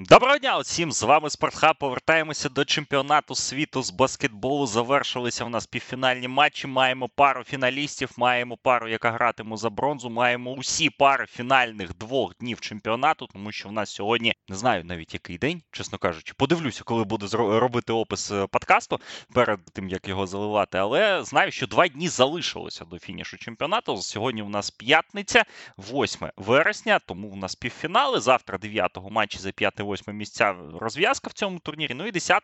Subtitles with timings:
[0.00, 0.92] Доброго дня усім!
[0.92, 1.76] З вами Спортхаб.
[1.78, 4.66] Повертаємося до чемпіонату світу з баскетболу.
[4.66, 6.66] Завершилися в нас півфінальні матчі.
[6.66, 10.10] Маємо пару фіналістів, маємо пару, яка гратиме за бронзу.
[10.10, 15.14] Маємо усі пари фінальних двох днів чемпіонату, тому що в нас сьогодні не знаю навіть
[15.14, 16.32] який день, чесно кажучи.
[16.36, 17.28] Подивлюся, коли буду
[17.60, 19.00] робити опис е, подкасту
[19.34, 20.78] перед тим як його заливати.
[20.78, 23.96] Але знаю, що два дні залишилося до фінішу чемпіонату.
[23.96, 25.44] Сьогодні у нас п'ятниця,
[25.78, 28.20] 8 вересня, тому у нас півфінали.
[28.20, 31.94] Завтра 9-го матчі за 5 8 місця розв'язка в цьому турнірі.
[31.94, 32.42] Ну і 10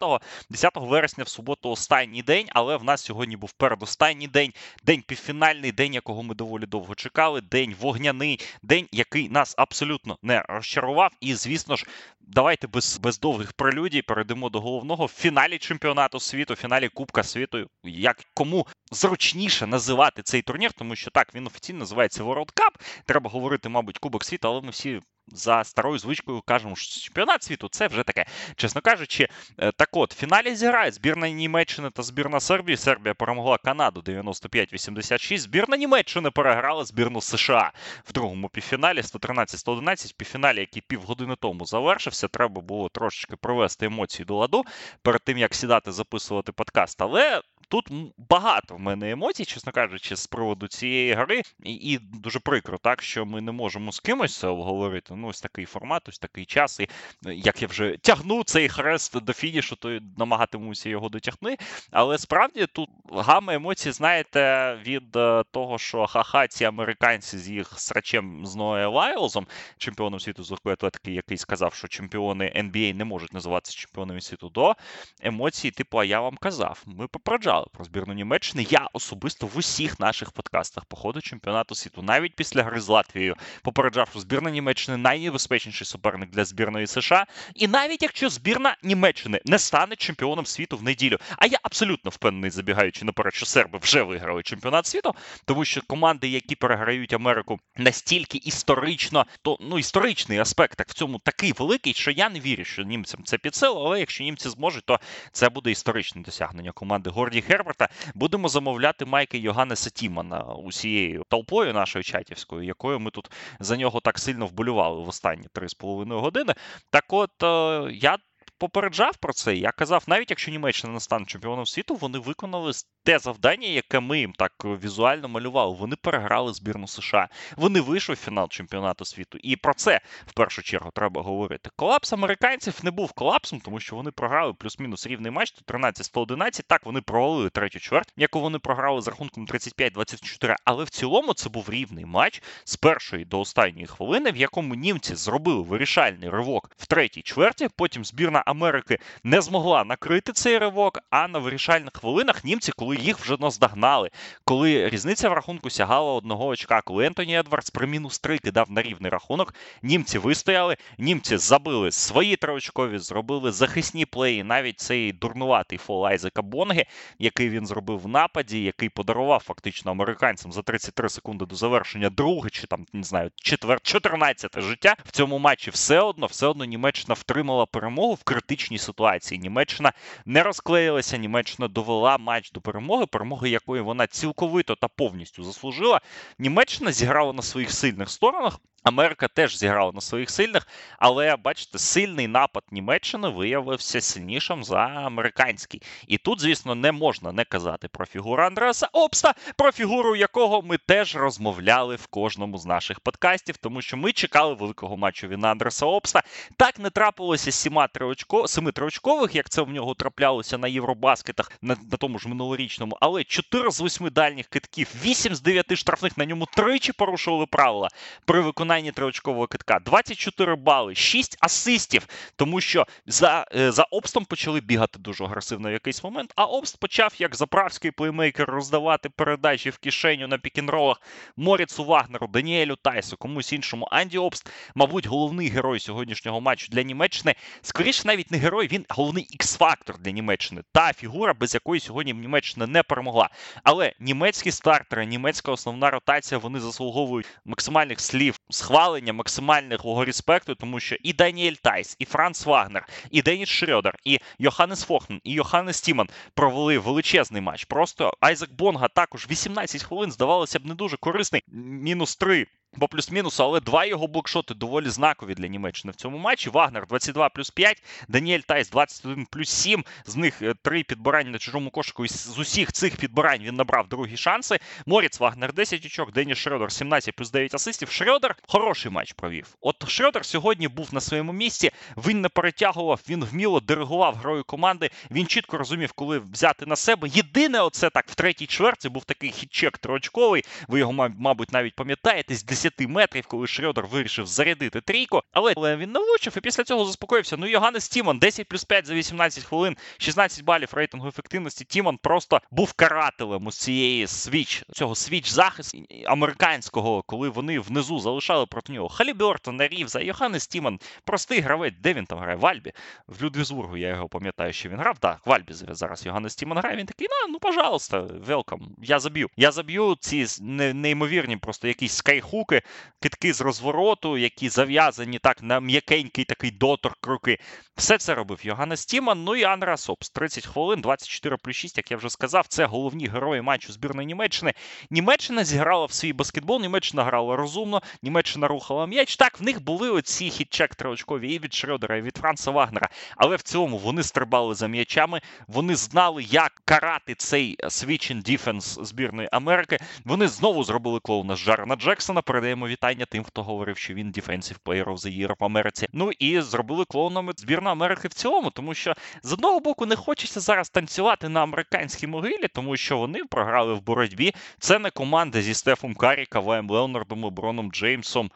[0.51, 4.53] 10 вересня в суботу останній день, але в нас сьогодні був передостанній день,
[4.85, 10.43] день півфінальний, день, якого ми доволі довго чекали, день вогняний, день, який нас абсолютно не
[10.49, 11.11] розчарував.
[11.21, 11.87] І, звісно ж,
[12.21, 17.71] давайте без без довгих прелюдій перейдемо до головного в фіналі чемпіонату світу, фіналі Кубка світу.
[17.85, 22.81] Як кому зручніше називати цей турнір, тому що так він офіційно називається World Cup.
[23.05, 27.69] Треба говорити, мабуть, Кубок світу, але ми всі за старою звичкою кажемо, що чемпіонат світу
[27.69, 28.25] це вже таке.
[28.57, 29.29] Чесно кажучи,
[29.59, 32.77] е, так от в фіналі зіграють збірна Німеччини та збірна Сербії.
[32.77, 35.39] Сербія перемогла Канаду 95-86.
[35.39, 37.73] Збірна Німеччини переграла збірну США
[38.05, 40.15] в другому півфіналі 113-111.
[40.17, 42.29] Півфіналі, який півгодини тому завершився.
[42.29, 44.65] Треба було трошечки привести емоції до ладу
[45.03, 47.03] перед тим як сідати записувати подкаст.
[47.03, 47.89] Але Тут
[48.31, 53.03] багато в мене емоцій, чесно кажучи, з приводу цієї гри, і, і дуже прикро, так
[53.03, 55.14] що ми не можемо з кимось це обговорити.
[55.17, 56.81] Ну, ось такий формат, ось такий час.
[56.81, 56.89] І
[57.23, 61.57] як я вже тягну цей хрест до фінішу, то намагатимуся його дотягти.
[61.91, 67.81] Але справді тут гама емоцій, знаєте, від е, того, що ха-ха, ці американці з їх
[67.81, 69.47] срачем з Ноє Лайлзом,
[69.79, 74.49] чемпіоном світу з легкої атлетики, який сказав, що чемпіони NBA не можуть називатися чемпіонами світу,
[74.49, 74.75] до
[75.23, 78.67] емоцій, типу, а я вам казав, ми попереджали про збірну Німеччини.
[78.71, 83.37] Я особисто в усіх наших подкастах по ходу чемпіонату світу, навіть після гри з Латвією,
[83.63, 87.27] попереджав, що збірна Німеччини найнебезпечніший суперник для збірної США.
[87.55, 92.51] І навіть якщо збірна Німеччини не стане чемпіоном світу в неділю, а я абсолютно впевнений,
[92.51, 95.15] забігаючи наперед, що серби вже виграли чемпіонат світу,
[95.45, 101.19] тому що команди, які переграють Америку настільки історично, то ну історичний аспект так в цьому
[101.19, 104.85] такий великий, що я не вірю, що німцям це під силу, але якщо німці зможуть,
[104.85, 105.01] то
[105.33, 112.03] це буде історичне досягнення команди Горді Герберта будемо замовляти майки Йоганнеса Тімана усією толпою нашою
[112.03, 113.31] чатівською, якою ми тут
[113.61, 116.55] за нього так сильно вболювали в останні 3,5 години.
[116.91, 118.19] Так от е, я
[118.59, 119.57] попереджав про це.
[119.57, 122.73] Я казав, навіть якщо Німеччина не стане чемпіоном світу, вони виконали
[123.05, 125.77] те завдання, яке ми їм так візуально малювали.
[125.77, 127.29] Вони переграли збірну США.
[127.57, 129.39] Вони вийшли в фінал чемпіонату світу.
[129.43, 131.71] І про це в першу чергу треба говорити.
[131.77, 136.63] Колапс американців не був колапсом, тому що вони програли плюс-мінус рівний матч 113-111.
[136.67, 140.57] Так, вони провалили третю чверть, яку вони програли з рахунком 35-24.
[140.65, 145.15] Але в цілому це був рівний матч з першої до останньої хвилини, в якому німці
[145.15, 147.69] зробили вирішальний ривок в третій чверті.
[147.77, 150.99] Потім збірна Америки не змогла накрити цей ривок.
[151.11, 154.11] А на вирішальних хвилинах німці, коли їх вже наздогнали,
[154.45, 158.83] коли різниця в рахунку сягала одного очка, коли Ентоні Едвардс при мінус 3 кидав на
[158.83, 164.45] рівний рахунок, німці вистояли, німці забили свої триочкові, зробили захисні плеї.
[164.45, 166.87] Навіть цей дурнуватий фол Айзека Бонги,
[167.19, 172.51] який він зробив в нападі, який подарував фактично американцям за 33 секунди до завершення друге,
[172.51, 177.15] чи там не знаю, четвер 14 життя в цьому матчі все одно, все одно Німеччина
[177.15, 179.41] втримала перемогу в критичній ситуації.
[179.41, 179.93] Німеччина
[180.27, 186.01] не розклеїлася, Німеччина довела матч до перемоги, перемоги якої вона цілковито та повністю заслужила.
[186.39, 188.59] Німеччина зіграла на своїх сильних сторонах.
[188.85, 190.67] Америка теж зіграла на своїх сильних,
[190.99, 195.83] але бачите, сильний напад Німеччини виявився сильнішим за американський.
[196.07, 200.79] І тут, звісно, не можна не казати про фігуру Андреаса Обста, про фігуру якого ми
[200.79, 205.87] теж розмовляли в кожному з наших подкастів, тому що ми чекали великого матчу від Андреса
[205.87, 206.23] Обста.
[206.57, 211.77] Так не трапилося сіма триочко, семи триочкових, як це в нього траплялося на Євробаскетах на,
[211.91, 216.25] на тому ж минулорічному, але 4 з 8 дальніх китків, 8 з 9 штрафних на
[216.25, 217.89] ньому тричі порушували правила
[218.25, 219.79] при виконанні виконанні триочкового китка.
[219.85, 225.73] 24 бали, 6 асистів, тому що за е, за обстом почали бігати дуже агресивно в
[225.73, 226.33] якийсь момент.
[226.37, 231.01] А обст почав, як заправський плеймейкер, роздавати передачі в кишеню на пікінролах
[231.37, 233.89] Моріцу Вагнеру, Даніелю Тайсу, комусь іншому.
[233.91, 237.35] Анді Обст, мабуть, головний герой сьогоднішнього матчу для Німеччини.
[237.63, 240.63] Скоріше, навіть не герой, він головний ікс-фактор для Німеччини.
[240.73, 243.29] Та фігура, без якої сьогодні Німеччина не перемогла.
[243.63, 250.97] Але німецькі стартери, німецька основна ротація, вони заслуговують максимальних слів схвалення максимального респекту, тому що
[251.03, 256.09] і Даніель Тайс, і Франц Вагнер, і Деніс Шрьодер, і Йоханнес Фогтман, і Йоганнес Тіман
[256.35, 257.65] провели величезний матч.
[257.65, 261.43] Просто Айзек Бонга також 18 хвилин здавалося б не дуже корисний.
[261.49, 262.47] Мінус 3
[262.79, 266.51] по плюс-мінусу, але два його блокшоти доволі знакові для Німеччини в цьому матчі.
[266.51, 269.85] Вагнер 22 плюс 5, Даніель Тайс 21 плюс 7.
[270.07, 272.05] З них е, три підбирання на чужому кошику.
[272.05, 274.59] І з усіх цих підбирань він набрав другі шанси.
[274.87, 277.91] Моріц Вагнер 10 очок, Деніс Шредер 17 плюс 9 асистів.
[277.91, 279.47] Шредер хороший матч провів.
[279.61, 281.71] От Шредер сьогодні був на своєму місці.
[281.97, 284.91] Він не перетягував, він вміло диригував грою команди.
[285.11, 287.09] Він чітко розумів, коли взяти на себе.
[287.09, 290.45] Єдине, оце так в третій чверті був такий хітчек троочковий.
[290.69, 295.23] Ви його, мабуть, навіть пам'ятаєте, 10 метрів, коли Шредер вирішив зарядити трійку.
[295.33, 297.37] Але він не влучив і після цього заспокоївся.
[297.37, 301.65] Ну, Йоганнес Тіман 10 плюс 5 за 18 хвилин, 16 балів рейтингу ефективності.
[301.65, 308.47] Тіман просто був карателем із цієї switch, цього switch захисту американського, коли вони внизу залишали
[308.47, 312.37] проти нього Халібертона, Рівза, Йоганнес Тіман, простий гравець, де він там грає?
[312.37, 312.73] В Альбі.
[313.07, 314.99] В Людвігсбургу я його пам'ятаю, що він грав.
[314.99, 316.77] Так, в Альбі зараз Йоганнес Тіман грає.
[316.77, 318.61] Він такий, ну, ну пожалуйста, welcome.
[318.83, 319.29] Я заб'ю.
[319.37, 322.54] Я заб'ю ці неймовірні, просто якісь скайхуки,
[323.01, 327.39] китки з розвороту, які зав'язані так на м'якенький такий доторк руки.
[327.77, 329.25] Все це робив Йоганнес Тіман.
[329.25, 330.11] Ну і Анра Сопс.
[330.11, 334.55] 30 хвилин, 24 плюс 6, як я вже сказав, це головні герої матчу збірної Німеччини.
[334.91, 339.17] Німеччина зіграла в свій баскетбол, Німеччина грала розумно, Німеччина рухала м'яч.
[339.17, 342.89] Так, в них були оці хітчек триочкові і від Шрёдера, і від Франца Вагнера.
[343.17, 349.29] Але в цілому вони стрибали за м'ячами, вони знали, як карати цей switching defense збірної
[349.33, 349.79] Америки.
[350.05, 352.23] Вони знову зробили клоуна з Жарена Джексона.
[352.45, 355.87] Передаємо вітання тим, хто говорив, що він Defensive Player of the Year в Америці.
[355.93, 360.41] Ну і зробили клоунами збірну Америки в цілому, тому що з одного боку не хочеться
[360.41, 364.35] зараз танцювати на американській могилі, тому що вони програли в боротьбі.
[364.59, 368.31] Це не команда зі Стефом Карі, Каваєм Леонардом, Леброном Джеймсом.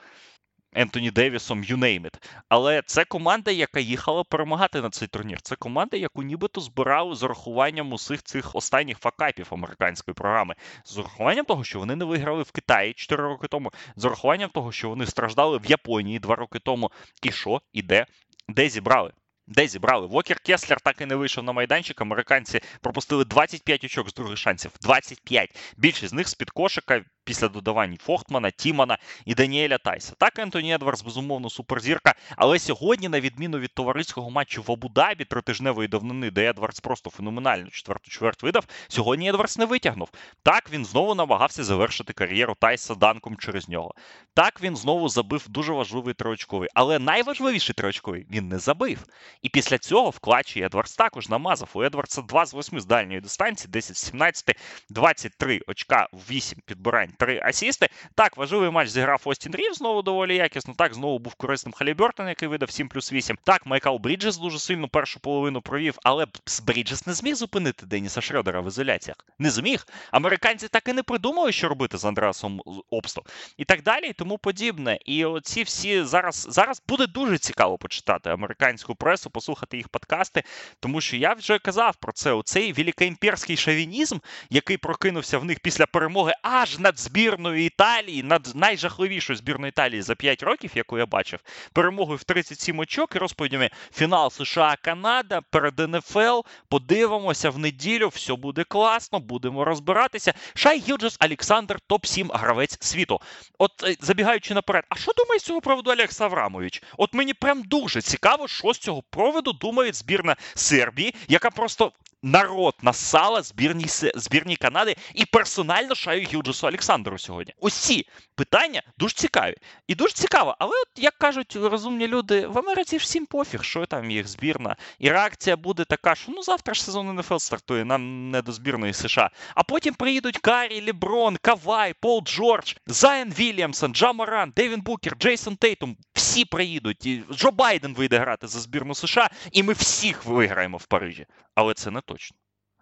[0.79, 2.15] Ентоні Девісом, you name it.
[2.49, 5.41] Але це команда, яка їхала перемагати на цей турнір.
[5.43, 10.55] Це команда, яку нібито збирали з урахуванням усіх цих останніх факапів американської програми,
[10.85, 14.73] з урахуванням того, що вони не виграли в Китаї 4 роки тому, з урахуванням того,
[14.73, 16.91] що вони страждали в Японії 2 роки тому.
[17.23, 18.07] І що, і де?
[18.49, 19.13] Де зібрали?
[19.47, 20.07] Де зібрали?
[20.07, 22.01] Вокер Кеслер так і не вийшов на майданчик.
[22.01, 24.71] Американці пропустили 25 очок з других шансів.
[24.83, 25.57] 25.
[25.77, 30.13] Більшість з них з-під кошика після додавань Фохтмана, Тімана і Даніеля Тайса.
[30.19, 32.15] Так, Ентоні Едвардс, безумовно, суперзірка.
[32.37, 37.71] Але сьогодні, на відміну від товариського матчу в Абу-Дабі тритижневої давнини, де Едвардс просто феноменально
[37.71, 40.09] четверту чверть видав, сьогодні Едвардс не витягнув.
[40.43, 43.95] Так, він знову намагався завершити кар'єру Тайса данком через нього.
[44.35, 46.69] Так, він знову забив дуже важливий триочковий.
[46.75, 49.05] Але найважливіший триочковий він не забив.
[49.43, 51.71] І після цього в клатчі Едвардс також намазав.
[51.75, 54.57] У Едвардса 2 з 8 з дальньої дистанції, 10 з 17,
[54.91, 57.89] 23 очка, 8 підбирань три асісти.
[58.15, 60.75] Так, важливий матч зіграв Остін Рів знову доволі якісно.
[60.79, 63.39] Так, знову був корисним Халібертон, який видав 7 плюс 8.
[63.45, 66.27] Так, Майкл Бріджес дуже сильно першу половину провів, але
[66.67, 69.17] Бріджес не зміг зупинити Деніса Шредера в ізоляціях.
[69.39, 69.87] Не зміг.
[70.11, 72.61] Американці так і не придумали, що робити з Андреасом
[72.91, 73.23] Обсто.
[73.57, 74.99] І так далі, і тому подібне.
[75.05, 80.43] І оці всі зараз зараз буде дуже цікаво почитати американську пресу, послухати їх подкасти,
[80.81, 82.33] тому що я вже казав про це.
[82.33, 84.19] Оцей великоімперський шовінізм,
[84.51, 90.15] який прокинувся в них після перемоги аж над збірною Італії, над найжахливішою збірною Італії за
[90.15, 91.41] 5 років, яку я бачив,
[91.73, 96.41] перемогою в 37 очок і розповідями фінал США-Канада перед НФЛ.
[96.69, 100.35] Подивимося в неділю, все буде класно, будемо розбиратися.
[100.55, 103.21] Шай Гілджес Олександр, топ-7 гравець світу.
[103.59, 106.83] От е, забігаючи наперед, а що думає з цього приводу Олекс Аврамович?
[106.97, 112.75] От мені прям дуже цікаво, що з цього проводу думає збірна Сербії, яка просто народ
[112.83, 117.55] насала збірній збірній Канади і персонально шаю Гілджесу Олександру сьогодні.
[117.71, 119.55] Ці питання дуже цікаві.
[119.87, 120.57] І дуже цікаво.
[120.59, 124.77] Але, от як кажуть розумні люди, в Америці всім пофіг, що там їх збірна.
[124.99, 128.93] І реакція буде така, що ну завтра ж сезон НФЛ стартує, нам не до збірної
[128.93, 129.31] США.
[129.55, 135.57] А потім приїдуть Карі, Леброн, Кавай, Пол Джордж, Зайен Вільямсон, Джа Морант, Девін Букер, Джейсон
[135.57, 135.97] Тейтум.
[136.29, 137.07] Всі приїдуть.
[137.07, 141.27] І Джо Байден вийде грати за збірну США, і ми всіх виграємо в Парижі.
[141.55, 142.37] Але це не точно.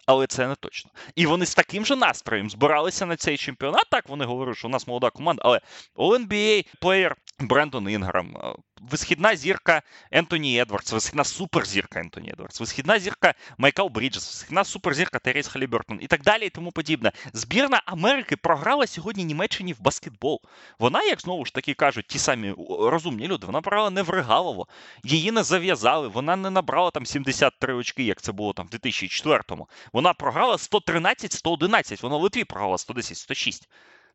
[0.07, 0.91] Але це не точно.
[1.15, 3.85] І вони з таким же настроєм збиралися на цей чемпіонат.
[3.91, 5.61] Так вони говорять, що у нас молода команда, але
[5.97, 13.35] All-NBA player Брендон Інграм, е, висхідна зірка Ентоні Едвардс, висхідна суперзірка Ентоні Едвардс, висхідна зірка
[13.59, 17.13] Мікел Бріджес, висхідна суперзірка Тайріз Халібертон і так далі і тому подібне.
[17.33, 20.41] Збірна Америки програла сьогодні Німеччині в баскетбол.
[20.79, 24.67] Вона, як знову ж таки кажуть, ті самі розумні люди, вона програла не в Регалово,
[25.05, 29.69] її не зав'язали, вона не набрала там 73 очки, як це було там в 2004-му.
[29.93, 33.63] Вона програла 113-111, вона в Литві програла 110-106.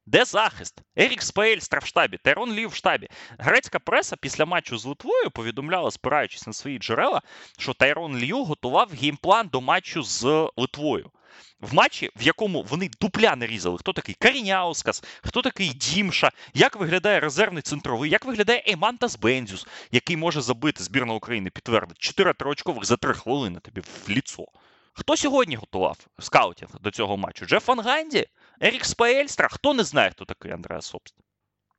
[0.05, 0.81] Де захист?
[0.95, 3.09] Ерік Спо в штабі, Тайрон Лю в штабі.
[3.39, 7.21] Грецька преса після матчу з Литвою повідомляла, спираючись на свої джерела,
[7.59, 11.11] що Тайрон Лю готував game plan до матчу з Литвою.
[11.61, 13.77] в матчі, в якому вони дупля не різали.
[13.77, 20.17] Хто такий Каріняускас, хто такий Дімша, як виглядає резервний центровий, як виглядає Еймантас Бендзюс, який
[20.17, 24.45] може забити збірна України, підтвердить 4 триочкових за 3 хвилини тобі в лицо.
[24.93, 27.45] Хто сьогодні готував scouting до цього матчу?
[27.45, 28.27] Джеф Ван Ганді?
[28.63, 29.47] Ерік Спаельстра?
[29.47, 31.15] Хто не знає, хто такий Андреас Собст?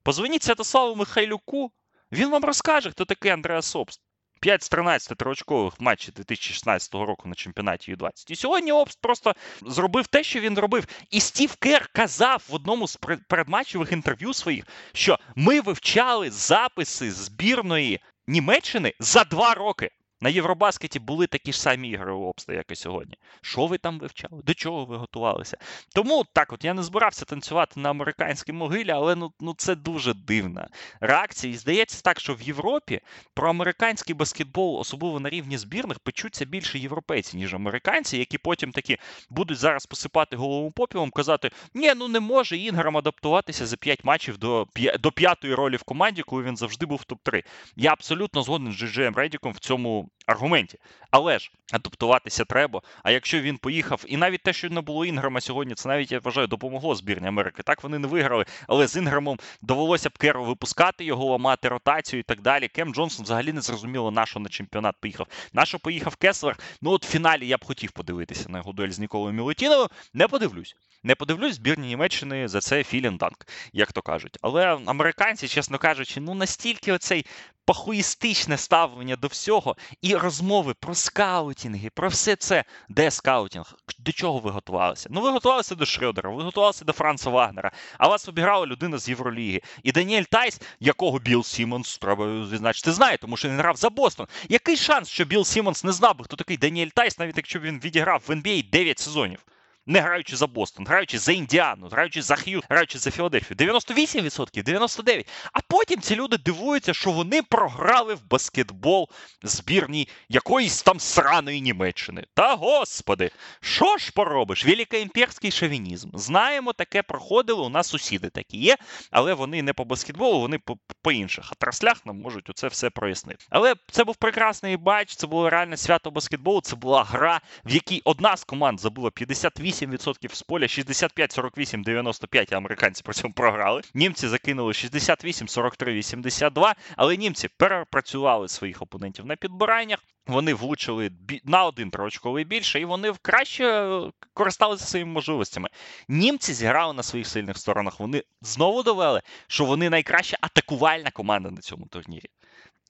[0.02, 1.72] Позвоніть Святославу Михайлюку,
[2.12, 4.00] він вам розкаже, хто такий Андреас Собст.
[4.40, 8.30] 5 з 13 триочкових в матчі 2016 року на чемпіонаті Ю-20.
[8.30, 10.86] І сьогодні Обст просто зробив те, що він робив.
[11.10, 12.98] І Стів Кер казав в одному з
[13.28, 19.90] передматчевих інтерв'ю своїх, що ми вивчали записи збірної Німеччини за два роки.
[20.22, 23.14] На Євробаскеті були такі ж самі ігри у обста, як і сьогодні.
[23.40, 24.42] Що ви там вивчали?
[24.42, 25.56] До чого ви готувалися?
[25.94, 30.14] Тому так, от я не збирався танцювати на американській могилі, але ну ну це дуже
[30.14, 30.68] дивна
[31.00, 31.52] реакція.
[31.52, 33.00] І здається так, що в Європі
[33.34, 38.98] про американський баскетбол, особливо на рівні збірних, печуться більше європейці, ніж американці, які потім такі
[39.30, 44.38] будуть зараз посипати голову попілом, казати: ні, ну не може Інграм адаптуватися за 5 матчів
[44.38, 44.66] до
[45.00, 47.44] до п'ятої ролі в команді, коли він завжди був в топ-3.
[47.76, 50.78] Я абсолютно згоден з Джеджеєм Редіком в цьому аргументі.
[51.10, 52.82] Але ж адаптуватися треба.
[53.02, 56.18] А якщо він поїхав, і навіть те, що не було Інграма сьогодні, це навіть я
[56.18, 57.62] вважаю, допомогло збірні Америки.
[57.62, 62.22] Так вони не виграли, але з Інграмом довелося б Керу випускати його, ламати ротацію і
[62.22, 62.68] так далі.
[62.68, 65.26] Кем Джонсон взагалі не зрозуміло, на що на чемпіонат поїхав.
[65.52, 66.58] На що поїхав Кеслер.
[66.82, 69.88] Ну от в фіналі я б хотів подивитися на його дуель з Ніколою Мілетіновим.
[70.14, 70.76] Не подивлюсь.
[71.04, 74.38] Не подивлюсь збірні Німеччини за це філінданк, як то кажуть.
[74.42, 77.26] Але американці, чесно кажучи, ну настільки оцей
[77.64, 82.64] похуїстичне ставлення до всього і розмови про скаутінги, про все це.
[82.88, 83.74] Де scouting?
[83.98, 85.08] До чого ви готувалися?
[85.12, 89.08] Ну, ви готувалися до Шредера, ви готувалися до Франца Вагнера, а вас обіграла людина з
[89.08, 89.60] Євроліги.
[89.82, 94.26] І Даніель Тайс, якого Білл Сімонс, треба відзначити, знає, тому що він грав за Бостон.
[94.48, 97.62] Який шанс, що Білл Сімонс не знав би, хто такий Даніель Тайс, навіть якщо б
[97.62, 99.38] він відіграв в NBA 9 сезонів?
[99.86, 103.56] Не граючи за Бостон, граючи за Індіану, граючи за Х'юстон, граючи за Філадельфію.
[103.56, 105.26] 98%, 99%.
[105.52, 109.08] А потім ці люди дивуються, що вони програли в баскетбол
[109.42, 112.24] збірній якоїсь там сраної Німеччини.
[112.34, 114.64] Та господи, що ж поробиш?
[114.64, 116.10] Великоімперський шовінізм.
[116.14, 117.66] Знаємо, таке проходило.
[117.66, 118.76] У нас сусіди такі є,
[119.10, 123.44] але вони не по баскетболу, вони по, по інших отраслях нам можуть оце все прояснити.
[123.50, 126.60] Але це був прекрасний бач, це було реальне свято баскетболу.
[126.60, 131.82] Це була гра, в якій одна з команд забула 58 8% з поля, 65, 48,
[131.82, 133.82] 95 американці при цьому програли.
[133.94, 139.98] Німці закинули 68, 43, 82, але німці перепрацювали своїх опонентів на підбираннях.
[140.26, 141.10] Вони влучили
[141.44, 145.68] на один троочковий більше, і вони краще е, користалися своїми можливостями.
[146.08, 148.00] Німці зіграли на своїх сильних сторонах.
[148.00, 152.28] Вони знову довели, що вони найкраща атакувальна команда на цьому турнірі.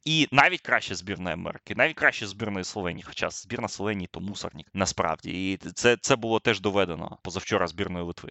[0.05, 5.53] І навіть краще збірної Америки, навіть краще збірної Словенії, хоча збірна Словенії то мусорник насправді.
[5.53, 8.31] І це це було теж доведено позавчора збірної Литви.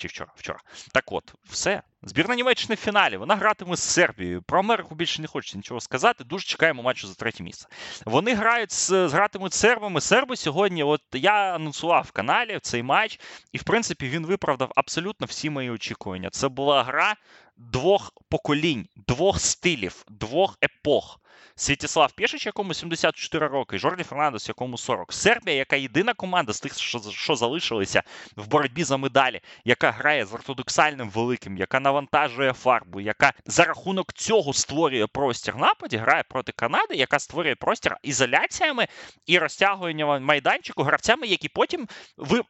[0.00, 0.32] Чи вчора?
[0.36, 0.58] Вчора.
[0.92, 1.82] Так от, все.
[2.02, 3.16] Збірна Німеччини в фіналі.
[3.16, 4.42] Вона гратиме з Сербією.
[4.42, 6.24] Про Америку більше не хочеться нічого сказати.
[6.24, 7.66] Дуже чекаємо матчу за третє місце.
[8.04, 10.00] Вони грають з гратимуть сербами.
[10.00, 10.82] Серби сьогодні.
[10.82, 13.20] От я анонсував в каналі цей матч,
[13.52, 16.30] і в принципі він виправдав абсолютно всі мої очікування.
[16.30, 17.16] Це була гра
[17.56, 21.20] двох поколінь, двох стилів, двох епох.
[21.60, 25.12] Святіслав Пєшич, якому 74 роки, Жорді Фернандес, якому 40.
[25.12, 28.02] Сербія, яка єдина команда з тих, що що залишилися
[28.36, 34.12] в боротьбі за медалі, яка грає з ортодоксальним великим, яка навантажує фарбу, яка за рахунок
[34.12, 38.88] цього створює простір нападі, грає проти Канади, яка створює простір ізоляціями
[39.26, 41.88] і розтягуванням майданчику гравцями, які потім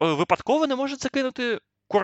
[0.00, 1.58] випадково не можуть закинути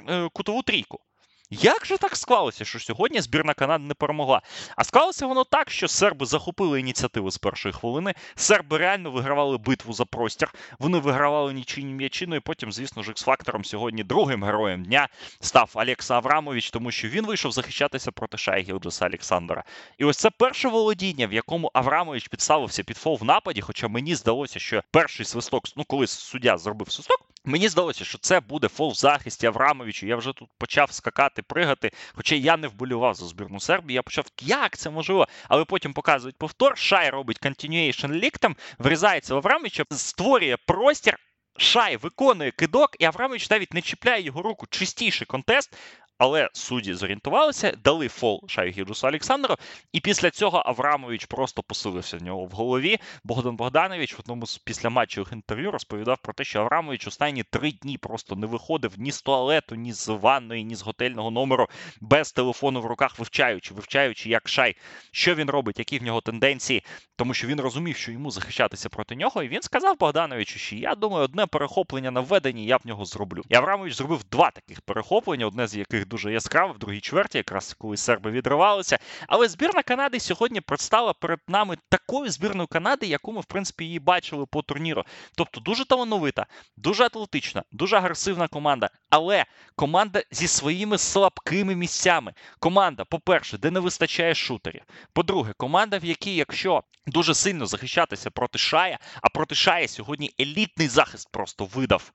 [0.09, 1.06] е, кутову трійку.
[1.50, 4.43] Як же так склалося, що сьогодні збірна Канади не перемогла?
[4.76, 8.15] А склалося воно так, що серби захопили ініціативу з першої хвилини.
[8.35, 10.55] Серби реально вигравали битву за простір.
[10.79, 12.26] Вони вигравали нічийні м'ячі.
[12.26, 15.09] Ну і потім, звісно ж, X-фактором сьогодні другим героєм дня
[15.41, 19.65] став Алекса Аврамович, тому що він вийшов захищатися проти Шайгілджеса Олександра.
[19.99, 23.61] І ось це перше володіння, в якому Аврамович підставився під фол в нападі.
[23.61, 28.41] Хоча мені здалося, що перший свисток, ну коли суддя зробив свисток, мені здалося, що це
[28.41, 30.07] буде фол в захисті Аврамовичу.
[30.07, 31.90] Я вже тут почав скакати стрибати, пригати.
[32.14, 35.26] Хоча я не вболював за збірну Сербії, я почав, як це можливо?
[35.49, 36.78] Але потім показують повтор.
[36.78, 41.19] Шай робить continuation ліктом, врізається в Аврамовича, створює простір.
[41.59, 44.66] Шай виконує кидок, і Аврамович навіть не чіпляє його руку.
[44.71, 45.76] Чистіший контест.
[46.18, 49.56] Але судді зорієнтувалися, дали фол Шаю Гіджусу Олександру,
[49.92, 52.99] і після цього Аврамович просто посилився в нього в голові.
[53.25, 57.73] Богдан Богданович в одному з після матчових інтерв'ю розповідав про те, що Аврамович останні три
[57.73, 61.68] дні просто не виходив ні з туалету, ні з ванної, ні з готельного номеру
[62.00, 64.76] без телефону в руках, вивчаючи, вивчаючи, як шай,
[65.11, 66.82] що він робить, які в нього тенденції,
[67.16, 69.42] тому що він розумів, що йому захищатися проти нього.
[69.42, 73.42] І він сказав Богдановичу, що я думаю, одне перехоплення на введенні я в нього зроблю.
[73.49, 77.75] І Аврамович зробив два таких перехоплення, одне з яких дуже яскраве, в другій чверті, якраз
[77.79, 78.99] коли серби відривалися.
[79.29, 83.99] Але збірна Канади сьогодні предстала перед нами такою збірною Канади, яку ми, в принципі, її
[83.99, 85.05] бачили по турніру.
[85.37, 86.47] Тобто дуже талановита,
[86.77, 88.91] дуже атлетична, дуже агресивна команда.
[89.11, 89.45] Але
[89.77, 92.35] команда зі своїми слабкими місцями.
[92.59, 94.83] Команда, по-перше, де не вистачає шутерів.
[95.13, 100.89] По-друге, команда, в якій, якщо дуже сильно захищатися проти Шая, а проти Шая сьогодні елітний
[100.89, 102.13] захист просто видав.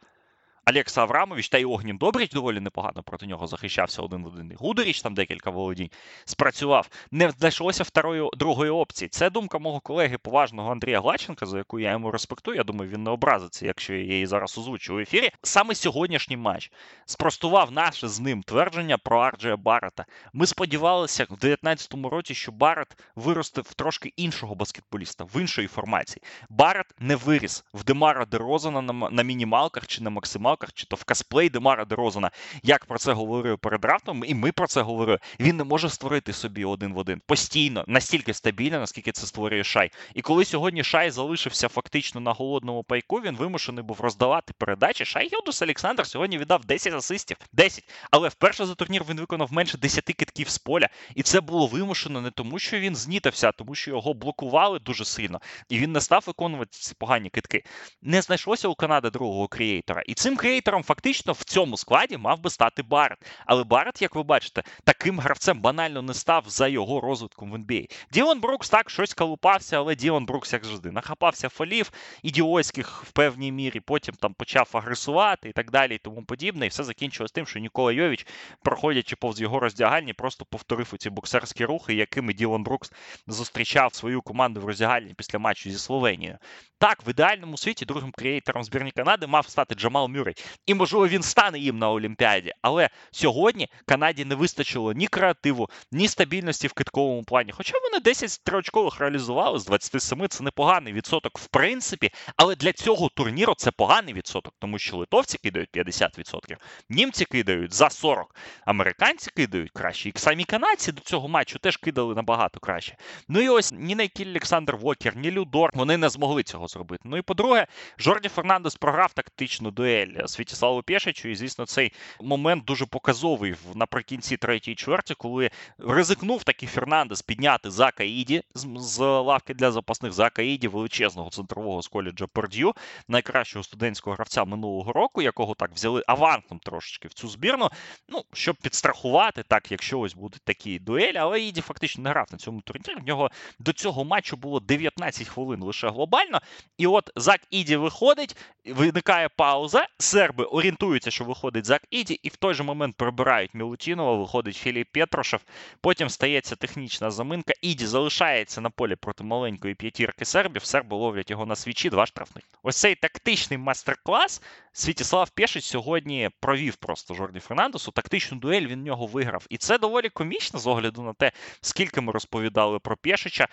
[0.66, 4.54] Алекса Аврамович та й Огнін Добріч доволі непогано проти нього захищався один в один.
[4.58, 5.90] Гудеріч там декілька володінь
[6.26, 6.90] спрацював.
[7.12, 9.10] Не знайшлося второї другої опції.
[9.10, 12.58] Це думка мого колеги поважного Андрія Глаченка, за яку я йому респектую.
[12.58, 15.30] Я думаю, він не образиться, якщо я її зараз озвучу в ефірі.
[15.44, 16.72] Саме сьогоднішній матч
[17.06, 20.06] спростував наше з ним твердження про Арджея Баррета.
[20.34, 26.24] Ми сподівалися в 2019 році, що Баррет виросте в трошки іншого баскетболіста, в іншої формації.
[26.50, 30.96] Баррет не виріс в Демара Дерозана на, на мінімалках чи на максималках маках, чи то
[30.96, 32.32] в косплей Демара Дерозана,
[32.64, 35.20] як про це говорив перед драфтом, і ми про це говорили.
[35.40, 39.92] Він не може створити собі один в один постійно, настільки стабільно, наскільки це створює Шай.
[40.14, 45.06] І коли сьогодні Шай залишився фактично на голодному пайку, він вимушений був роздавати передачі.
[45.06, 47.38] Шай Гілдус Олександр сьогодні віддав 10 асистів.
[47.54, 47.90] 10.
[48.12, 50.90] Але вперше за турнір він виконав менше 10 китків з поля.
[51.16, 55.06] І це було вимушено не тому, що він знітився, а тому, що його блокували дуже
[55.06, 57.64] сильно, і він не став виконувати ці погані китки.
[58.02, 60.04] Не знайшлося у Канади другого крієйтора.
[60.08, 63.18] І цим кріейтором фактично в цьому складі мав би стати Барет.
[63.46, 67.92] Але Барет, як ви бачите, таким гравцем банально не став за його розвитком в NBA.
[68.12, 71.92] Ділон Брукс так щось калупався, але Ділон Брукс, як завжди, нахапався фолів
[72.24, 76.66] ідіотських в певній мірі, потім там почав агресувати і так далі, і тому подібне.
[76.66, 78.28] І все закінчилось тим, що Нікола Йович,
[78.64, 82.92] проходячи повз його роздягальні, просто повторив ці боксерські рухи, якими Ділон Брукс
[83.28, 86.38] зустрічав свою команду в роздягальні після матчу зі Словенією.
[86.78, 90.31] Так, в ідеальному світі другим креатором збірні Канади мав стати Джамал Мюррей.
[90.66, 92.54] І, можливо, він стане їм на Олімпіаді.
[92.62, 97.52] Але сьогодні Канаді не вистачило ні креативу, ні стабільності в китковому плані.
[97.52, 102.12] Хоча вони 10 триочкових реалізували з 27, це непоганий відсоток, в принципі.
[102.36, 106.58] Але для цього турніру це поганий відсоток, тому що литовці кидають 50%,
[106.90, 108.24] німці кидають за 40%,
[108.66, 110.10] американці кидають краще.
[110.10, 112.96] І самі канадці до цього матчу теж кидали набагато краще.
[113.28, 117.02] Ну і ось ні Найкіль Олександр Вокер, ні Людор, вони не змогли цього зробити.
[117.06, 122.86] Ну і по-друге, Жорді Фернандес програв тактичну дуель Святіславу Пєшичу, і звісно, цей момент дуже
[122.86, 130.14] показовий наприкінці третьої чверті, коли ризикнув таки Фернандес підняти Зака Іді з, лавки для запасних
[130.14, 132.74] Зака Іді, величезного центрового з коледжа Перд'ю,
[133.08, 137.70] найкращого студентського гравця минулого року, якого так взяли авансом трошечки в цю збірну.
[138.10, 142.38] Ну, щоб підстрахувати, так, якщо ось будуть такі дуелі, але Іді фактично не грав на
[142.38, 143.02] цьому турнірі.
[143.02, 146.42] В нього до цього матчу було 19 хвилин лише глобально.
[146.78, 149.88] І от Зак Іді виходить, виникає пауза.
[150.12, 154.88] Серби орієнтуються, що виходить Зак Іді, і в той же момент прибирають Мілутінова, виходить Філіп
[154.92, 155.42] Петрошев.
[155.82, 157.54] Потім стається технічна заминка.
[157.62, 160.66] Іді залишається на полі проти маленької п'ятірки сербів.
[160.66, 162.44] Серби ловлять його на свічі, два штрафних.
[162.64, 164.42] Ось цей тактичний майстер-клас
[164.74, 167.92] Світіслав Пєшич сьогодні провів просто Жорді Фернандесу.
[167.92, 169.46] Тактичну дуель він в нього виграв.
[169.50, 173.48] І це доволі комічно з огляду на те, скільки ми розповідали про Пєшича,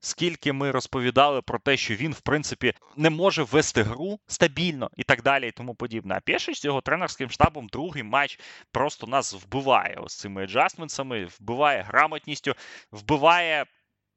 [0.00, 5.02] скільки ми розповідали про те, що він, в принципі, не може вести гру стабільно і
[5.02, 5.95] так далі, і тому подібне.
[6.08, 8.40] А Пєшич з його тренерським штабом другий матч
[8.72, 12.54] просто нас вбиває ось цими аджастментсами, вбиває грамотністю,
[12.92, 13.66] вбиває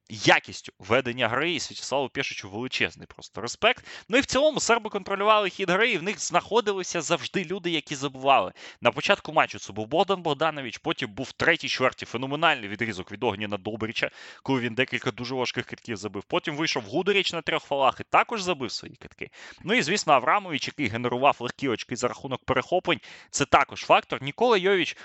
[0.10, 3.86] якістю ведення гри і Святославу Пєшичу величезний просто респект.
[4.10, 7.96] Ну і в цілому серби контролювали хід гри, і в них знаходилися завжди люди, які
[7.96, 8.52] забували.
[8.82, 13.58] На початку матчу це був Богдан Богданович, потім був третій чверті феноменальний відрізок від Огніна
[13.58, 14.10] Добрича,
[14.44, 16.24] коли він декілька дуже важких китків забив.
[16.24, 19.30] Потім вийшов Гудеріч на трьох фалах і також забив свої китки.
[19.64, 24.24] Ну і звісно, Аврамович, який генерував легкі очки за рахунок перехоплень, це також фактор.
[24.24, 24.98] Нікола Йович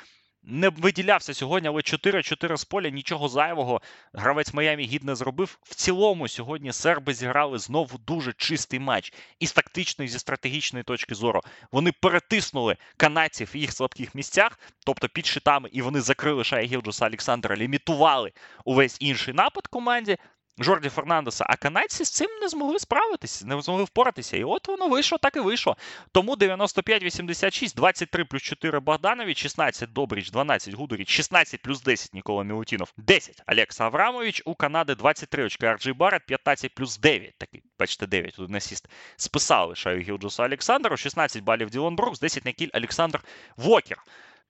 [0.47, 3.81] не виділявся сьогодні, але 4-4 з поля нічого зайвого.
[4.13, 5.59] Гравець Майамі гід не зробив.
[5.63, 9.13] В цілому сьогодні серби зіграли знову дуже чистий матч.
[9.41, 11.41] І з тактичної, зі стратегічної точки зору.
[11.73, 17.07] Вони перетиснули канадців в їх слабких місцях, тобто під щитами, і вони закрили Шая Гілджуса
[17.07, 18.33] Олександра, лімітували
[18.65, 20.17] увесь інший напад команді.
[20.59, 24.37] Жорді Фернандеса, а канадці з цим не змогли справитися, не змогли впоратися.
[24.37, 25.77] І от воно вийшло, так і вийшло.
[26.13, 32.93] Тому 95-86, 23 плюс 4 Богданович, 16 Добріч, 12 Гудоріч, 16 плюс 10 Нікола Мілутінов,
[32.97, 37.35] 10 Олекса Аврамович, у Канади 23 очки Арджей Барет, 15 плюс 9.
[37.39, 42.53] Такий, бачите, 9 тут насіст списали Шаю Гілджусу Олександру, 16 балів Ділон Брукс, 10 на
[42.53, 43.21] кіль Олександр
[43.57, 43.99] Вокер.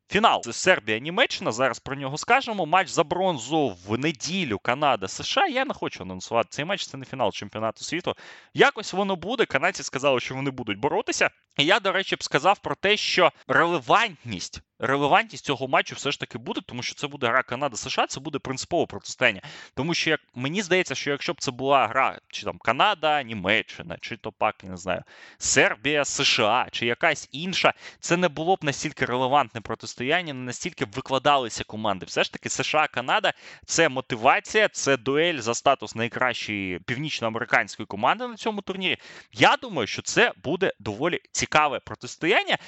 [0.09, 1.53] Фінал Сербія-Німеччина.
[1.53, 2.67] Зараз про нього скажемо.
[2.67, 5.47] Матч за бронзу в неділю Канада США.
[5.47, 6.87] Я не хочу анонсувати цей матч.
[6.87, 8.15] Це не фінал чемпіонату світу.
[8.55, 9.47] Якось воно буде.
[9.47, 11.31] Канадці сказали, що вони будуть боротися.
[11.59, 16.21] І я, до речі, б сказав про те, що релевантність релевантність цього матчу все ж
[16.21, 19.43] таки буде, тому що це буде гра Канада-США, це буде принципове протистояння.
[19.75, 23.97] Тому що як мені здається, що якщо б це була гра, чи там Канада, Німеччина,
[24.01, 25.03] чи то пак, я не знаю,
[25.39, 30.93] Сербія, США, чи якась інша, це не було б настільки релевантне протистояння, не настільки б
[30.93, 32.07] викладалися команди.
[32.07, 33.33] Все ж таки, США, Канада
[33.67, 38.99] це мотивація, це дуель за статус найкращої північноамериканської команди на цьому турнірі.
[39.33, 42.59] Я думаю, що це буде доволі цікаве протистояння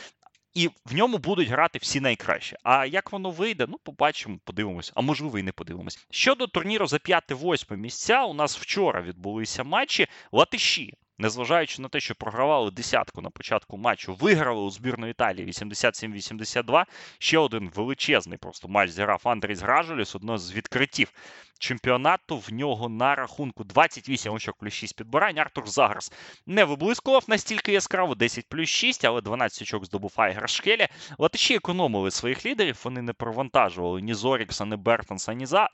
[0.56, 2.56] і в ньому будуть грати всі найкраще.
[2.62, 6.06] А як воно вийде, ну побачимо, подивимось, а можливо і не подивимось.
[6.10, 10.94] Щодо турніру за 5-8 місця, у нас вчора відбулися матчі латиші.
[11.18, 16.84] Незважаючи на те, що програвали десятку на початку матчу, виграли у збірної Італії 87-82.
[17.18, 21.12] Ще один величезний просто матч зіграв Андрій Гражуліс, одно з відкриттів
[21.58, 22.38] чемпіонату.
[22.38, 25.38] В нього на рахунку 28 очок плюс 6 підбирань.
[25.38, 26.12] Артур Заграс
[26.46, 30.88] не виблискував настільки яскраво, 10 плюс 6, але 12 очок здобув Айгер Шкелі.
[31.18, 32.80] Латиші економили своїх лідерів.
[32.84, 35.68] Вони не провантажували ні Зорікса, ні Бертонса, ні, За...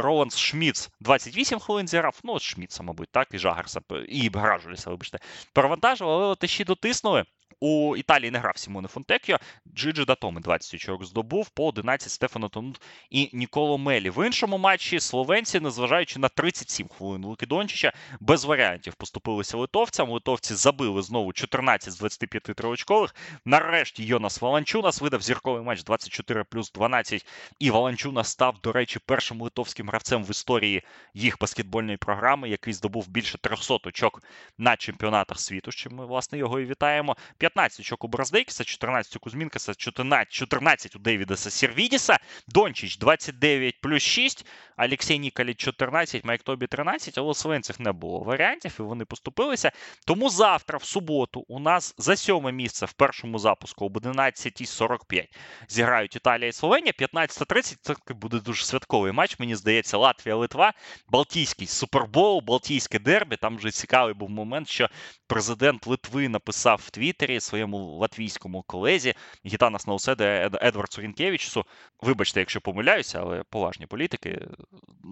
[0.00, 2.20] Роланс Шміц 28 хвилин зіграв.
[2.24, 5.18] Ну, от Шміца, мабуть, так, і Жагарса, і Гражуліса, вибачте,
[5.52, 7.24] Провантажували, але Латиші дотиснули.
[7.60, 9.38] У Італії не грав Сімоне Фонтекіо,
[9.74, 14.10] Джиджи Датоми 20 очок здобув, по 11 Стефано Тонут і Ніколо Мелі.
[14.10, 20.10] В іншому матчі словенці, незважаючи на 37 хвилин Луки Дончича, без варіантів поступилися литовцям.
[20.10, 23.14] Литовці забили знову 14 з 25 триочкових.
[23.44, 27.26] Нарешті Йонас Валанчунас видав зірковий матч 24 плюс 12.
[27.58, 30.82] І Валанчунас став, до речі, першим литовським гравцем в історії
[31.14, 34.22] їх баскетбольної програми, який здобув більше 300 очок
[34.58, 35.72] на чемпіонатах світу.
[35.72, 37.16] з чим ми власне його і вітаємо.
[37.50, 44.02] 15 очок у Браздейкіса, 14 у Кузмінкаса, 14, 14 у Дейвідеса Сервідіса, Дончич 29 плюс
[44.02, 44.46] 6,
[44.78, 49.72] Олексій Ніколіч 14, Майк Тобі 13, але у Словенців не було варіантів, і вони поступилися.
[50.06, 55.24] Тому завтра, в суботу, у нас за сьоме місце в першому запуску об 11.45
[55.68, 56.92] зіграють Італія і Словенія.
[56.98, 59.38] 15.30 це буде дуже святковий матч.
[59.38, 60.72] Мені здається, Латвія, Литва,
[61.08, 63.36] Балтійський супербол, Балтійське дербі.
[63.36, 64.88] Там вже цікавий був момент, що
[65.26, 69.14] президент Литви написав в Твіттері своєму латвійському колезі
[69.46, 71.64] Гітанас Науседе Едвард Сурінкевичсу.
[72.00, 74.46] Вибачте, якщо помиляюся, але поважні політики.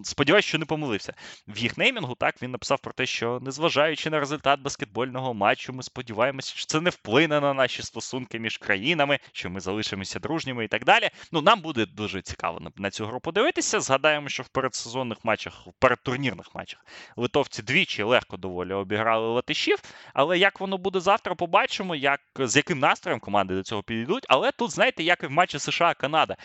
[0.04, 1.14] Сподіваюсь, що не помилився.
[1.48, 5.82] В їх неймінгу так він написав про те, що незважаючи на результат баскетбольного матчу, ми
[5.82, 10.68] сподіваємося, що це не вплине на наші стосунки між країнами, що ми залишимося дружніми і
[10.68, 11.10] так далі.
[11.32, 13.80] Ну, нам буде дуже цікаво на цю гру подивитися.
[13.80, 16.84] Згадаємо, що в передсезонних матчах, в передтурнірних матчах
[17.16, 19.78] литовці двічі легко доволі обіграли латишів.
[20.14, 24.26] Але як воно буде завтра, побачимо, як з яким настроєм команди до цього підійдуть.
[24.28, 26.36] Але тут, знаєте, як і в матчі США-Канада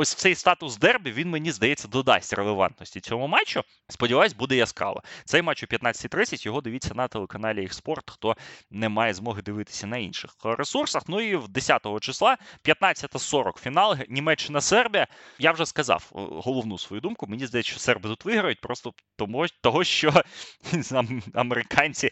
[0.00, 3.62] ось цей статус дербі він мені здається додасть релевантності цьому матчу.
[3.88, 5.02] Сподіваюсь, буде яскраво.
[5.24, 8.36] Цей матч о 15.30 його дивіться на телеканалі «Ехспорт», хто
[8.70, 11.02] не має змоги дивитися на інших ресурсах.
[11.08, 15.06] Ну і в 10 числа, 15.40 фінал, Німеччина-Сербія.
[15.38, 17.26] Я вже сказав е, головну свою думку.
[17.26, 20.12] Мені здається, що серби тут виграють, просто тому того, що
[21.34, 22.10] американці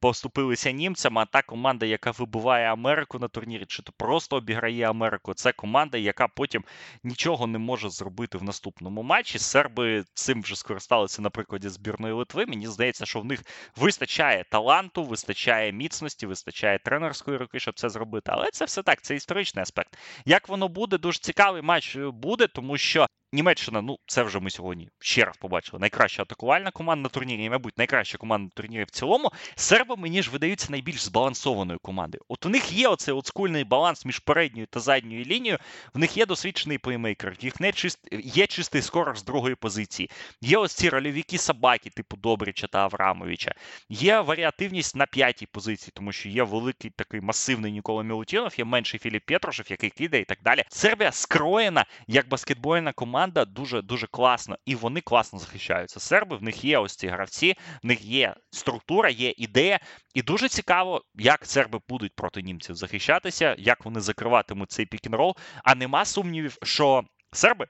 [0.00, 5.34] поступилися німцям, а та команда, яка вибиває Америку на турнірі, чи то просто обіграє Америку,
[5.34, 6.64] це команда, яка потім
[7.04, 9.38] нічого не може зробити в наступному матчі.
[9.38, 12.46] Серби цим вже скористалися на прикладі збірної Литви.
[12.46, 13.42] Мені здається, що в них
[13.76, 18.30] вистачає таланту, вистачає міцності, вистачає тренерської руки, щоб це зробити.
[18.34, 19.98] Але це все так, це історичний аспект.
[20.24, 24.88] Як воно буде, дуже цікавий матч буде, тому що Німеччина, ну це вже ми сьогодні
[24.98, 25.80] ще раз побачили.
[25.80, 29.32] Найкраща атакувальна команда на турнірі, і, мабуть, найкраща команда на турнірі в цілому.
[29.54, 32.22] Серби мені ж видаються найбільш збалансованою командою.
[32.28, 35.58] От у них є оцей отскульний баланс між передньою та задньою лінією.
[35.94, 38.08] В них є досвідчений плеймейкер, їх не чист...
[38.12, 40.10] є чистий скорер з другої позиції.
[40.40, 43.52] Є ось ці рольовіки собаки, типу Добрича та Аврамовича.
[43.88, 49.00] Є варіативність на п'ятій позиції, тому що є великий такий масивний Нікола Мілутінов, є менший
[49.00, 50.64] Філіп Петрушев, який кидає і так далі.
[50.68, 56.00] Сербія скроєна як баскетбольна команда команда дуже дуже класно, і вони класно захищаються.
[56.00, 59.80] Серби в них є ось ці гравці, в них є структура, є ідея.
[60.14, 65.36] І дуже цікаво, як серби будуть проти німців захищатися, як вони закриватимуть цей пікінрол.
[65.64, 67.66] А нема сумнівів, що серби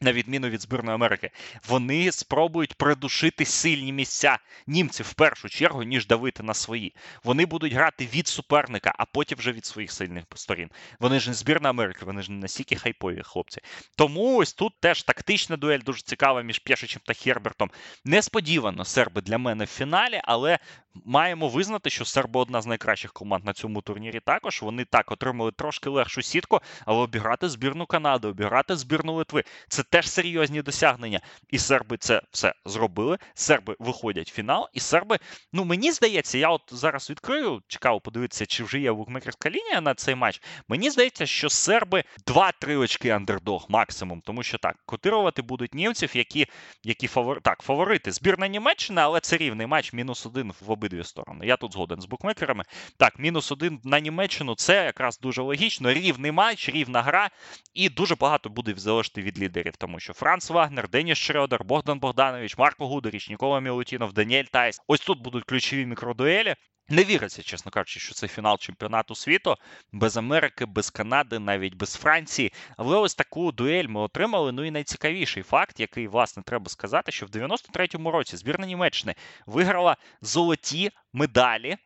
[0.00, 1.30] на відміну від збірної Америки,
[1.68, 6.94] вони спробують придушити сильні місця німців в першу чергу, ніж давити на свої.
[7.24, 10.70] Вони будуть грати від суперника, а потім вже від своїх сильних сторін.
[11.00, 13.60] Вони ж не збірна Америки, вони ж не настільки хайпові хлопці.
[13.96, 17.70] Тому ось тут теж тактична дуель дуже цікава між Пєшичем та Хербертом.
[18.04, 20.58] Несподівано серби для мене в фіналі, але
[21.04, 24.20] маємо визнати, що серби одна з найкращих команд на цьому турнірі.
[24.20, 29.82] Також вони так отримали трошки легшу сітку, але обіграти збірну Канади, обіграти збірну Литви це
[29.90, 31.20] теж серйозні досягнення.
[31.48, 33.18] І серби це все зробили.
[33.34, 35.18] Серби виходять в фінал, і серби,
[35.52, 39.94] ну мені здається, я от зараз відкрию, цікаво подивитися, чи вже є букмекерська лінія на
[39.94, 40.42] цей матч.
[40.68, 46.46] Мені здається, що серби 2-3 очки андердог максимум, тому що так, котирувати будуть німців, які
[46.84, 47.40] які фавор...
[47.42, 48.12] так, фаворити.
[48.12, 51.46] Збірна Німеччина, але це рівний матч, мінус один в обидві сторони.
[51.46, 52.64] Я тут згоден з букмекерами.
[52.96, 55.92] Так, мінус один на Німеччину це якраз дуже логічно.
[55.92, 57.30] Рівний матч, рівна гра,
[57.74, 62.58] і дуже багато буде залежати від лідерів тому що Франц Вагнер, Деніс Шредер, Богдан Богданович,
[62.58, 64.80] Марко Гударіч, Нікола Мілутінов, Даніель Тайс.
[64.86, 66.54] Ось тут будуть ключові мікродуелі.
[66.90, 69.54] Не віриться, чесно кажучи, що це фінал чемпіонату світу
[69.92, 72.52] без Америки, без Канади, навіть без Франції.
[72.76, 74.52] Але ось таку дуель ми отримали.
[74.52, 79.14] Ну і найцікавіший факт, який власне треба сказати, що в 93-му році збірна Німеччини
[79.46, 81.76] виграла золоті медалі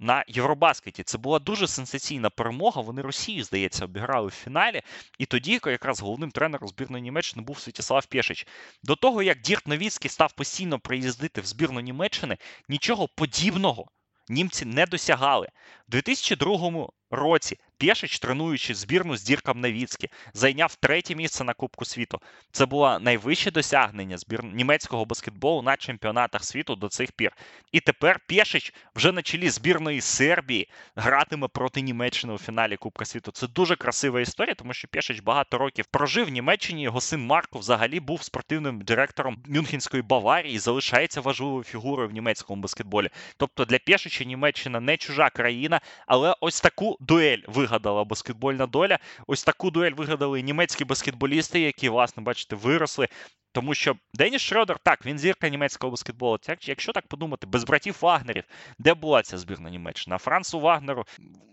[0.00, 1.02] на Євробаскеті.
[1.02, 2.82] Це була дуже сенсаційна перемога.
[2.82, 4.82] Вони Росію, здається, обіграли в фіналі.
[5.18, 8.46] І тоді якраз головним тренером збірної Німеччини був Святіслав Пєшич.
[8.82, 12.36] До того, як Дірт Новіцький став постійно приїздити в збірну Німеччини,
[12.68, 13.88] нічого подібного
[14.28, 15.48] німці не досягали.
[15.88, 22.20] У 2002 році Пєшич, тренуючи збірну з Дірком Навіцькі, зайняв третє місце на Кубку світу.
[22.52, 24.44] Це було найвище досягнення збір...
[24.44, 27.32] німецького баскетболу на чемпіонатах світу до цих пір.
[27.72, 33.30] І тепер Пєшич вже на чолі збірної Сербії гратиме проти Німеччини у фіналі Кубка світу.
[33.30, 36.82] Це дуже красива історія, тому що Пєшич багато років прожив в Німеччині.
[36.82, 42.62] Його син Марко взагалі був спортивним директором Мюнхенської Баварії і залишається важливою фігурою в німецькому
[42.62, 43.08] баскетболі.
[43.36, 48.98] Тобто для Пєшича Німеччина не чужа країна, але ось таку дуель вигадала баскетбольна доля.
[49.26, 53.08] Ось таку дуель вигадали німецькі баскетболісти, які, власне, бачите, виросли.
[53.52, 56.38] Тому що Деніс Шредер, так, він зірка німецького баскетболу.
[56.62, 58.44] Якщо так подумати, без братів Вагнерів,
[58.78, 60.18] де була ця збірна Німеччина?
[60.18, 61.04] Францу Вагнеру,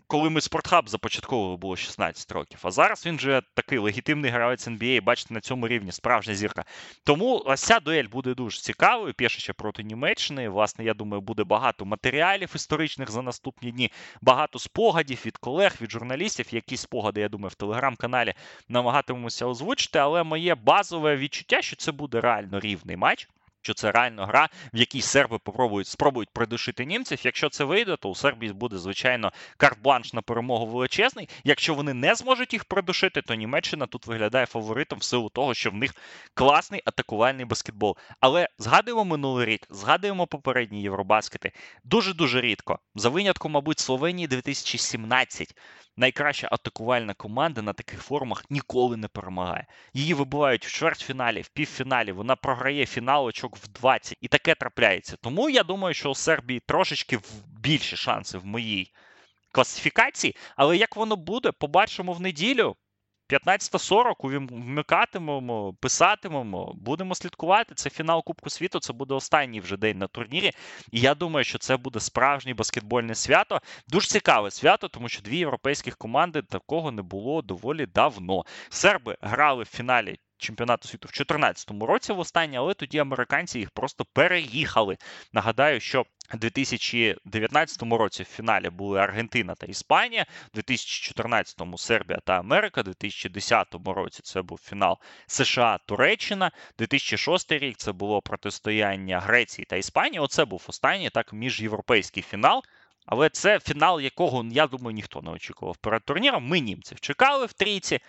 [0.08, 2.60] коли ми спортхаб започатковували, було 16 років.
[2.64, 6.66] А зараз він вже такий легітимний гравець NBA, бачите, на цьому рівні справжня зірка.
[7.04, 9.14] Тому ось ця дуель буде дуже цікавою.
[9.14, 10.50] Пішече проти Німеччини.
[10.50, 15.92] Власне, я думаю, буде багато матеріалів історичних за наступні дні, багато спогадів від колег, від
[15.92, 16.46] журналістів.
[16.52, 18.34] Якісь спогади, я думаю, в телеграм-каналі
[18.70, 23.30] намагатимемося озвучити, але моє базове відчуття, що це буде реально рівний матч.
[23.62, 27.20] Що це реально гра, в якій серби попробують спробують придушити німців.
[27.24, 31.30] Якщо це вийде, то у Сербії буде звичайно карт-бланш на перемогу величезний.
[31.44, 35.72] Якщо вони не зможуть їх придушити, то Німеччина тут виглядає фаворитом в силу того, що
[35.72, 35.96] в них
[36.34, 37.98] класний атакувальний баскетбол.
[38.20, 41.52] Але згадуємо минулий рік, згадуємо попередні Євробаскети
[41.84, 42.80] дуже дуже рідко.
[42.96, 45.56] За винятком, мабуть, Словенії 2017
[45.98, 49.68] найкраща атакувальна команда на таких форумах ніколи не перемагає.
[49.94, 52.12] Її вибивають в чвертьфіналі, в півфіналі.
[52.12, 54.18] Вона програє фінал очок в 20.
[54.22, 55.18] І таке трапляється.
[55.22, 57.20] Тому я думаю, що у Сербії трошечки
[57.60, 58.94] більші шанси в моїй
[59.52, 60.36] класифікації.
[60.56, 62.76] Але як воно буде, побачимо в неділю.
[63.30, 67.76] 15.40 вмикатимемо, писатимемо, будемо слідкувати.
[67.76, 68.80] Це фінал Кубку світу.
[68.80, 70.52] Це буде останній вже день на турнірі.
[70.92, 73.62] І я думаю, що це буде справжнє баскетбольне свято.
[73.88, 78.44] Дуже цікаве свято, тому що дві європейських команди такого не було доволі давно.
[78.70, 83.72] Серби грали в фіналі чемпіонату світу в 2014 році в останнє, але тоді американці їх
[83.72, 84.98] просто переїхали.
[85.34, 92.82] Нагадаю, що 2019 році в фіналі були Аргентина та Іспанія, у 2014-му Сербія та Америка,
[92.82, 100.20] у 2010 році це був фінал США-Туреччина, 2006 рік це було протистояння Греції та Іспанії.
[100.20, 102.64] Оце був останній так міжєвропейський фінал.
[103.06, 106.48] Але це фінал, якого, я думаю, ніхто не очікував перед турніром.
[106.48, 108.00] Ми німців чекали в трійці.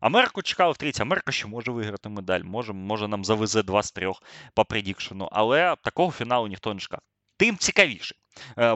[0.00, 1.02] Америку чекали в трійці.
[1.02, 4.22] Америка ще може виграти медаль, може може нам завезе два з трьох
[4.54, 7.00] по предікшену, але такого фіналу ніхто не чекав.
[7.36, 8.14] Тим цікавіше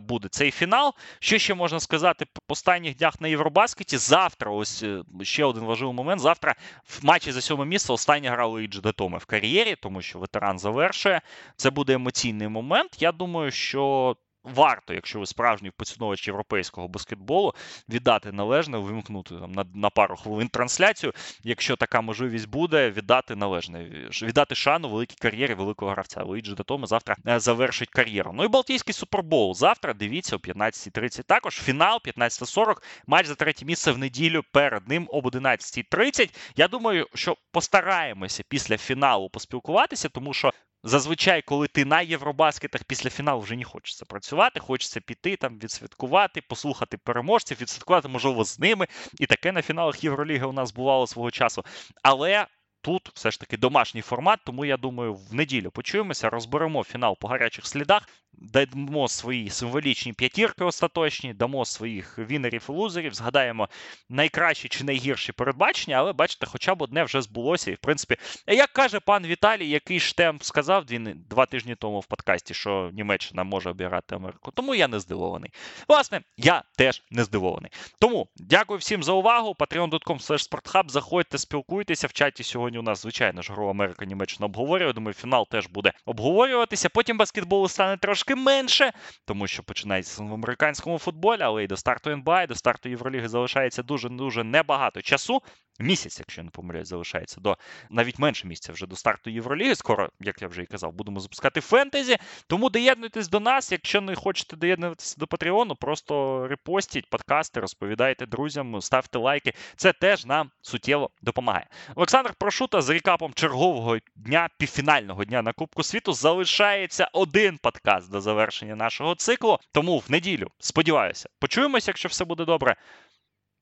[0.03, 0.95] буде цей фінал.
[1.19, 3.97] Що ще можна сказати по останніх днях на Євробаскеті?
[3.97, 6.21] Завтра, ось е, ще один важливий момент.
[6.21, 10.59] Завтра в матчі за сьоме місце остання гра Луїджі Датоме в кар'єрі, тому що ветеран
[10.59, 11.21] завершує.
[11.57, 12.97] Це буде емоційний момент.
[13.03, 17.55] Я думаю, що варто, якщо ви справжній поціновувач європейського баскетболу,
[17.89, 21.13] віддати належне, вимкнути там на, на пару хвилин трансляцію.
[21.43, 23.85] Якщо така можливість буде, віддати належне,
[24.23, 26.23] віддати шану великій кар'єрі великого гравця.
[26.23, 28.33] Луїджі Датоме завтра е, завершить кар'єру.
[28.35, 29.55] Ну і Балтійський супербол.
[29.55, 31.23] Завтра дивіться о 15.30.
[31.23, 32.75] Також фінал 15.40.
[33.07, 36.31] Матч за третє місце в неділю перед ним об 11.30.
[36.57, 43.11] Я думаю, що постараємося після фіналу поспілкуватися, тому що Зазвичай, коли ти на Євробаскетах після
[43.11, 48.87] фіналу вже не хочеться працювати, хочеться піти там, відсвяткувати, послухати переможців, відсвяткувати, можливо, з ними.
[49.19, 51.65] І таке на фіналах Євроліги у нас бувало свого часу.
[52.03, 52.47] Але
[52.81, 57.29] тут все ж таки домашній формат, тому я думаю, в неділю почуємося, розберемо фінал по
[57.29, 63.69] гарячих слідах дамо свої символічні п'ятірки остаточні, дамо своїх вінерів і лузерів, згадаємо
[64.09, 67.71] найкращі чи найгірші передбачення, але бачите, хоча б одне вже збулося.
[67.71, 68.17] І в принципі,
[68.47, 70.85] як каже пан Віталій, який штемп сказав
[71.31, 74.51] два тижні тому в подкасті, що Німеччина може обіграти Америку.
[74.55, 75.51] Тому я не здивований.
[75.89, 77.71] Власне, я теж не здивований.
[78.01, 79.57] Тому дякую всім за увагу.
[79.59, 80.91] patreon.com спортхаб.
[80.91, 82.07] Заходьте, спілкуйтеся.
[82.07, 84.93] В чаті сьогодні у нас, звичайно ж, гру Америка Німеччина обговорює.
[84.93, 86.89] Думаю, фінал теж буде обговорюватися.
[86.89, 88.93] Потім баскетболу стане трошки трошки менше,
[89.25, 93.29] тому що починається в американському футболі, але і до старту НБА, і до старту Євроліги
[93.29, 95.43] залишається дуже-дуже небагато часу.
[95.81, 97.57] Місяць, якщо не помиляюсь, залишається до
[97.91, 99.75] навіть менше місця вже до старту Євроліги.
[99.75, 102.17] Скоро, як я вже і казав, будемо запускати фентезі.
[102.47, 103.73] Тому доєднуйтесь до нас.
[103.73, 109.53] Якщо не хочете доєднуватися до Патреону, просто репостіть подкасти, розповідайте друзям, ставте лайки.
[109.77, 111.67] Це теж нам суттєво допомагає.
[111.95, 118.21] Олександр Прошута з рекапом чергового дня, півфінального дня на Кубку світу залишається один подкаст до
[118.21, 119.59] завершення нашого циклу.
[119.73, 122.77] Тому в неділю сподіваюся, почуємося, якщо все буде добре.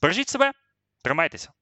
[0.03, 0.53] Бережіть себе,
[1.03, 1.53] тримайтеся.